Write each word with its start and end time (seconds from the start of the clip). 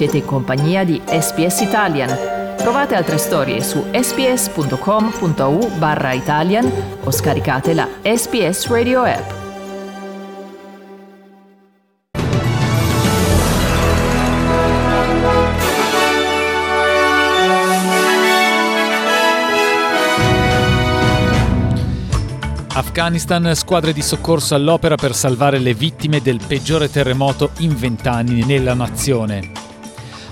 Siete 0.00 0.16
in 0.16 0.24
compagnia 0.24 0.82
di 0.82 0.98
SPS 1.04 1.60
Italian. 1.60 2.08
Trovate 2.56 2.94
altre 2.94 3.18
storie 3.18 3.62
su 3.62 3.84
sps.com.au 3.92 5.70
barra 5.76 6.14
Italian 6.14 6.72
o 7.04 7.10
scaricate 7.10 7.74
la 7.74 7.86
SPS 8.02 8.68
Radio 8.68 9.02
app. 9.02 9.30
Afghanistan, 22.72 23.54
squadre 23.54 23.92
di 23.92 24.00
soccorso 24.00 24.54
all'opera 24.54 24.94
per 24.94 25.14
salvare 25.14 25.58
le 25.58 25.74
vittime 25.74 26.22
del 26.22 26.40
peggiore 26.46 26.88
terremoto 26.88 27.50
in 27.58 27.76
vent'anni 27.76 28.46
nella 28.46 28.72
nazione. 28.72 29.68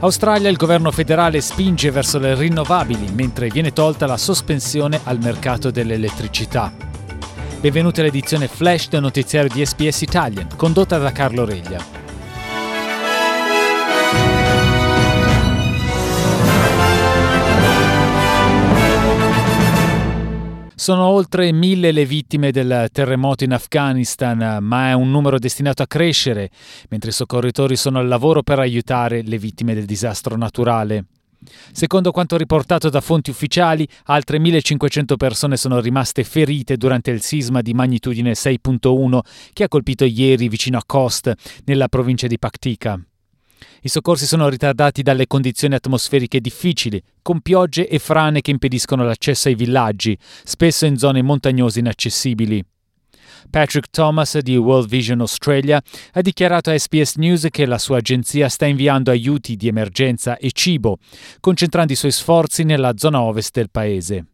Australia, 0.00 0.50
il 0.50 0.58
governo 0.58 0.90
federale 0.90 1.40
spinge 1.40 1.90
verso 1.90 2.18
le 2.18 2.34
rinnovabili 2.34 3.10
mentre 3.12 3.48
viene 3.48 3.72
tolta 3.72 4.04
la 4.04 4.18
sospensione 4.18 5.00
al 5.04 5.18
mercato 5.18 5.70
dell'elettricità. 5.70 6.70
Benvenuti 7.60 8.00
all'edizione 8.00 8.46
flash 8.46 8.90
del 8.90 9.00
notiziario 9.00 9.48
di 9.50 9.64
SPS 9.64 10.02
Italian, 10.02 10.48
condotta 10.54 10.98
da 10.98 11.12
Carlo 11.12 11.46
Reglia. 11.46 12.05
Sono 20.86 21.06
oltre 21.06 21.50
mille 21.50 21.90
le 21.90 22.06
vittime 22.06 22.52
del 22.52 22.90
terremoto 22.92 23.42
in 23.42 23.52
Afghanistan, 23.52 24.62
ma 24.62 24.90
è 24.90 24.92
un 24.92 25.10
numero 25.10 25.36
destinato 25.36 25.82
a 25.82 25.88
crescere, 25.88 26.48
mentre 26.90 27.10
i 27.10 27.12
soccorritori 27.12 27.74
sono 27.74 27.98
al 27.98 28.06
lavoro 28.06 28.44
per 28.44 28.60
aiutare 28.60 29.22
le 29.22 29.36
vittime 29.36 29.74
del 29.74 29.84
disastro 29.84 30.36
naturale. 30.36 31.06
Secondo 31.72 32.12
quanto 32.12 32.36
riportato 32.36 32.88
da 32.88 33.00
fonti 33.00 33.30
ufficiali, 33.30 33.84
altre 34.04 34.38
1500 34.38 35.16
persone 35.16 35.56
sono 35.56 35.80
rimaste 35.80 36.22
ferite 36.22 36.76
durante 36.76 37.10
il 37.10 37.20
sisma 37.20 37.62
di 37.62 37.74
magnitudine 37.74 38.34
6.1 38.34 39.18
che 39.52 39.64
ha 39.64 39.68
colpito 39.68 40.04
ieri 40.04 40.48
vicino 40.48 40.78
a 40.78 40.84
Khost, 40.86 41.34
nella 41.64 41.88
provincia 41.88 42.28
di 42.28 42.38
Paktika. 42.38 42.96
I 43.82 43.88
soccorsi 43.88 44.26
sono 44.26 44.48
ritardati 44.48 45.02
dalle 45.02 45.26
condizioni 45.26 45.74
atmosferiche 45.74 46.40
difficili, 46.40 47.02
con 47.22 47.40
piogge 47.40 47.88
e 47.88 47.98
frane 47.98 48.40
che 48.40 48.50
impediscono 48.50 49.04
l'accesso 49.04 49.48
ai 49.48 49.54
villaggi, 49.54 50.16
spesso 50.20 50.86
in 50.86 50.96
zone 50.96 51.22
montagnose 51.22 51.80
inaccessibili. 51.80 52.64
Patrick 53.50 53.90
Thomas 53.90 54.38
di 54.38 54.56
World 54.56 54.88
Vision 54.88 55.20
Australia 55.20 55.80
ha 56.14 56.20
dichiarato 56.20 56.70
a 56.70 56.78
SBS 56.78 57.16
News 57.16 57.46
che 57.50 57.66
la 57.66 57.78
sua 57.78 57.98
agenzia 57.98 58.48
sta 58.48 58.66
inviando 58.66 59.10
aiuti 59.10 59.56
di 59.56 59.68
emergenza 59.68 60.36
e 60.36 60.50
cibo, 60.52 60.98
concentrando 61.40 61.92
i 61.92 61.96
suoi 61.96 62.10
sforzi 62.10 62.64
nella 62.64 62.96
zona 62.96 63.20
ovest 63.22 63.54
del 63.54 63.70
paese. 63.70 64.26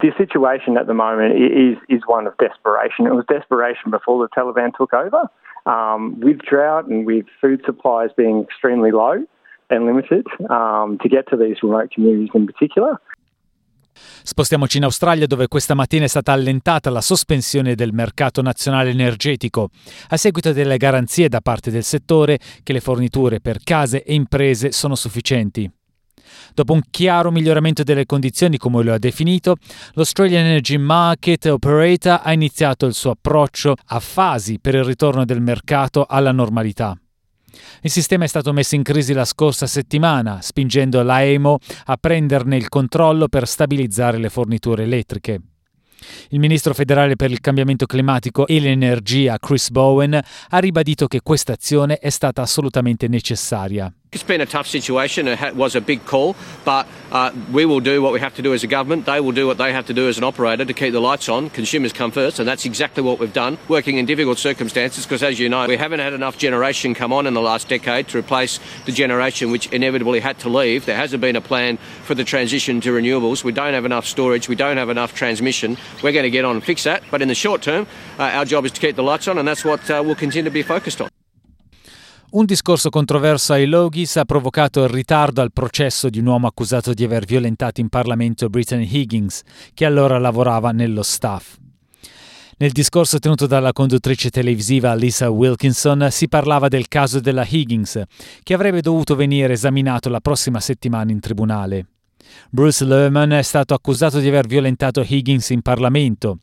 The 0.00 0.14
situation 0.16 0.76
at 0.76 0.86
the 0.86 0.94
moment 0.94 1.34
is, 1.34 1.76
is 1.88 2.02
one 2.06 2.28
of 2.28 2.34
desperation. 2.36 3.06
It 3.06 3.14
was 3.14 3.24
desperation 3.26 3.90
before 3.90 4.24
the 4.24 4.28
Taliban 4.32 4.70
took 4.76 4.92
over. 4.92 5.28
Um, 5.68 6.18
with 6.20 6.38
drought 6.48 6.88
and 6.88 7.06
with 7.06 7.26
food 7.40 7.60
supplies 7.64 8.10
being 8.16 8.42
extremely 8.42 8.90
low 8.90 9.24
and 9.70 9.84
limited 9.84 10.26
um, 10.48 10.96
to 11.02 11.08
get 11.08 11.28
to 11.28 11.36
these 11.36 11.62
remote 11.62 11.90
communities 11.94 12.30
in 12.34 12.46
particular. 12.46 12.98
Spostiamoci 14.22 14.76
in 14.76 14.84
Australia 14.84 15.26
dove 15.26 15.48
questa 15.48 15.74
mattina 15.74 16.04
è 16.04 16.08
stata 16.08 16.30
allentata 16.32 16.88
la 16.88 17.00
sospensione 17.00 17.74
del 17.74 17.92
mercato 17.92 18.42
nazionale 18.42 18.90
energetico 18.90 19.70
a 20.10 20.16
seguito 20.16 20.52
delle 20.52 20.76
garanzie 20.76 21.28
da 21.28 21.40
parte 21.40 21.72
del 21.72 21.82
settore 21.82 22.38
che 22.62 22.72
le 22.72 22.80
forniture 22.80 23.40
per 23.40 23.58
case 23.64 24.04
e 24.04 24.14
imprese 24.14 24.70
sono 24.70 24.94
sufficienti. 24.94 25.68
Dopo 26.58 26.72
un 26.72 26.82
chiaro 26.90 27.30
miglioramento 27.30 27.84
delle 27.84 28.04
condizioni, 28.04 28.56
come 28.56 28.82
lo 28.82 28.92
ha 28.92 28.98
definito, 28.98 29.58
l'Australian 29.92 30.44
Energy 30.44 30.76
Market 30.76 31.44
Operator 31.44 32.20
ha 32.20 32.32
iniziato 32.32 32.84
il 32.86 32.94
suo 32.94 33.12
approccio 33.12 33.76
a 33.86 34.00
fasi 34.00 34.58
per 34.58 34.74
il 34.74 34.82
ritorno 34.82 35.24
del 35.24 35.40
mercato 35.40 36.04
alla 36.04 36.32
normalità. 36.32 36.98
Il 37.82 37.90
sistema 37.92 38.24
è 38.24 38.26
stato 38.26 38.52
messo 38.52 38.74
in 38.74 38.82
crisi 38.82 39.12
la 39.12 39.24
scorsa 39.24 39.68
settimana, 39.68 40.40
spingendo 40.42 41.00
l'AEMO 41.00 41.58
a 41.84 41.96
prenderne 41.96 42.56
il 42.56 42.68
controllo 42.68 43.28
per 43.28 43.46
stabilizzare 43.46 44.18
le 44.18 44.28
forniture 44.28 44.82
elettriche. 44.82 45.40
Il 46.30 46.40
ministro 46.40 46.74
federale 46.74 47.14
per 47.14 47.30
il 47.30 47.38
cambiamento 47.40 47.86
climatico 47.86 48.48
e 48.48 48.58
l'energia, 48.58 49.38
Chris 49.38 49.70
Bowen, 49.70 50.20
ha 50.48 50.58
ribadito 50.58 51.06
che 51.06 51.20
questa 51.22 51.52
azione 51.52 51.98
è 51.98 52.10
stata 52.10 52.42
assolutamente 52.42 53.06
necessaria. 53.06 53.92
It's 54.10 54.22
been 54.22 54.40
a 54.40 54.46
tough 54.46 54.66
situation. 54.66 55.28
It 55.28 55.54
was 55.54 55.76
a 55.76 55.82
big 55.82 56.06
call, 56.06 56.34
but 56.64 56.88
uh, 57.12 57.30
we 57.52 57.66
will 57.66 57.80
do 57.80 58.00
what 58.00 58.14
we 58.14 58.20
have 58.20 58.34
to 58.36 58.42
do 58.42 58.54
as 58.54 58.64
a 58.64 58.66
government. 58.66 59.04
They 59.04 59.20
will 59.20 59.32
do 59.32 59.46
what 59.46 59.58
they 59.58 59.70
have 59.70 59.86
to 59.88 59.92
do 59.92 60.08
as 60.08 60.16
an 60.16 60.24
operator 60.24 60.64
to 60.64 60.72
keep 60.72 60.94
the 60.94 61.00
lights 61.00 61.28
on. 61.28 61.50
Consumers 61.50 61.92
come 61.92 62.10
first, 62.10 62.38
and 62.38 62.48
that's 62.48 62.64
exactly 62.64 63.02
what 63.02 63.18
we've 63.18 63.34
done, 63.34 63.58
working 63.68 63.98
in 63.98 64.06
difficult 64.06 64.38
circumstances 64.38 65.04
because, 65.04 65.22
as 65.22 65.38
you 65.38 65.50
know, 65.50 65.66
we 65.66 65.76
haven't 65.76 66.00
had 66.00 66.14
enough 66.14 66.38
generation 66.38 66.94
come 66.94 67.12
on 67.12 67.26
in 67.26 67.34
the 67.34 67.42
last 67.42 67.68
decade 67.68 68.08
to 68.08 68.18
replace 68.18 68.60
the 68.86 68.92
generation 68.92 69.50
which 69.50 69.70
inevitably 69.74 70.20
had 70.20 70.38
to 70.38 70.48
leave. 70.48 70.86
There 70.86 70.96
hasn't 70.96 71.20
been 71.20 71.36
a 71.36 71.42
plan 71.42 71.76
for 72.04 72.14
the 72.14 72.24
transition 72.24 72.80
to 72.80 72.92
renewables. 72.92 73.44
We 73.44 73.52
don't 73.52 73.74
have 73.74 73.84
enough 73.84 74.06
storage. 74.06 74.48
We 74.48 74.56
don't 74.56 74.78
have 74.78 74.88
enough 74.88 75.14
transmission. 75.14 75.76
We're 76.02 76.12
going 76.12 76.22
to 76.22 76.30
get 76.30 76.46
on 76.46 76.56
and 76.56 76.64
fix 76.64 76.84
that. 76.84 77.02
But 77.10 77.20
in 77.20 77.28
the 77.28 77.34
short 77.34 77.60
term, 77.60 77.86
uh, 78.18 78.22
our 78.22 78.46
job 78.46 78.64
is 78.64 78.72
to 78.72 78.80
keep 78.80 78.96
the 78.96 79.02
lights 79.02 79.28
on, 79.28 79.36
and 79.36 79.46
that's 79.46 79.66
what 79.66 79.90
uh, 79.90 80.02
we'll 80.02 80.14
continue 80.14 80.48
to 80.48 80.50
be 80.50 80.62
focused 80.62 81.02
on. 81.02 81.07
Un 82.30 82.44
discorso 82.44 82.90
controverso 82.90 83.54
ai 83.54 83.64
Logis 83.64 84.16
ha 84.16 84.26
provocato 84.26 84.82
il 84.82 84.90
ritardo 84.90 85.40
al 85.40 85.50
processo 85.50 86.10
di 86.10 86.18
un 86.18 86.26
uomo 86.26 86.46
accusato 86.46 86.92
di 86.92 87.02
aver 87.02 87.24
violentato 87.24 87.80
in 87.80 87.88
Parlamento 87.88 88.50
Brittany 88.50 88.86
Higgins, 88.86 89.40
che 89.72 89.86
allora 89.86 90.18
lavorava 90.18 90.70
nello 90.70 91.02
staff. 91.02 91.56
Nel 92.58 92.72
discorso 92.72 93.18
tenuto 93.18 93.46
dalla 93.46 93.72
conduttrice 93.72 94.28
televisiva 94.28 94.92
Lisa 94.92 95.30
Wilkinson 95.30 96.08
si 96.10 96.28
parlava 96.28 96.68
del 96.68 96.88
caso 96.88 97.18
della 97.18 97.46
Higgins, 97.48 98.02
che 98.42 98.52
avrebbe 98.52 98.82
dovuto 98.82 99.16
venire 99.16 99.54
esaminato 99.54 100.10
la 100.10 100.20
prossima 100.20 100.60
settimana 100.60 101.10
in 101.10 101.20
tribunale. 101.20 101.86
Bruce 102.50 102.84
Lerman 102.84 103.32
è 103.32 103.42
stato 103.42 103.74
accusato 103.74 104.18
di 104.18 104.28
aver 104.28 104.46
violentato 104.46 105.04
Higgins 105.06 105.50
in 105.50 105.62
Parlamento, 105.62 106.38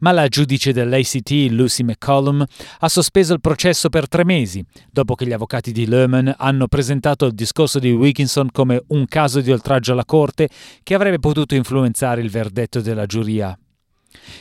ma 0.00 0.12
la 0.12 0.28
giudice 0.28 0.72
dell'ACT, 0.72 1.30
Lucy 1.50 1.82
McCollum, 1.82 2.44
ha 2.78 2.88
sospeso 2.88 3.34
il 3.34 3.40
processo 3.40 3.88
per 3.88 4.08
tre 4.08 4.24
mesi, 4.24 4.64
dopo 4.90 5.14
che 5.14 5.26
gli 5.26 5.32
avvocati 5.32 5.72
di 5.72 5.86
Lerman 5.86 6.34
hanno 6.36 6.66
presentato 6.66 7.26
il 7.26 7.32
discorso 7.32 7.78
di 7.78 7.92
Wilkinson 7.92 8.50
come 8.50 8.82
un 8.88 9.04
caso 9.06 9.40
di 9.40 9.52
oltraggio 9.52 9.92
alla 9.92 10.04
Corte 10.04 10.48
che 10.82 10.94
avrebbe 10.94 11.18
potuto 11.18 11.54
influenzare 11.54 12.20
il 12.20 12.30
verdetto 12.30 12.80
della 12.80 13.06
giuria. 13.06 13.56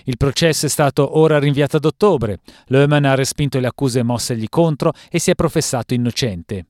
Il 0.05 0.17
processo 0.17 0.65
è 0.65 0.69
stato 0.69 1.17
ora 1.19 1.37
rinviato 1.37 1.77
ad 1.77 1.85
ottobre. 1.85 2.39
Lerman 2.67 3.05
ha 3.05 3.15
respinto 3.15 3.59
le 3.59 3.67
accuse 3.67 4.03
mossegli 4.03 4.47
contro 4.49 4.93
e 5.09 5.19
si 5.19 5.29
è 5.31 5.35
professato 5.35 5.93
innocente. 5.93 6.65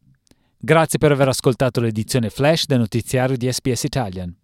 Grazie 0.62 0.97
per 1.00 1.14
aver 1.14 1.30
ascoltato 1.30 1.80
l'edizione 1.80 2.30
flash 2.30 2.66
del 2.66 2.80
notiziario 2.80 3.38
di 3.38 3.50
SPS 3.50 3.84
Italian. 3.84 4.36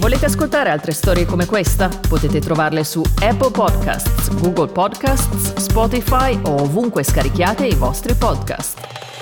Volete 0.00 0.24
ascoltare 0.24 0.70
altre 0.70 0.90
storie 0.90 1.24
come 1.24 1.46
questa? 1.46 1.88
Potete 1.88 2.40
trovarle 2.40 2.82
su 2.82 3.00
Apple 3.22 3.52
Podcasts, 3.52 4.28
Google 4.40 4.72
Podcasts, 4.72 5.54
Spotify 5.54 6.36
o 6.42 6.62
ovunque 6.62 7.04
scarichiate 7.04 7.64
i 7.64 7.74
vostri 7.76 8.14
podcast. 8.14 9.13